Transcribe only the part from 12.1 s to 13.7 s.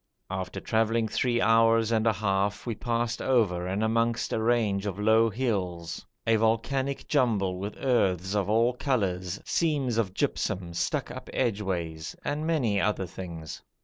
and many other things.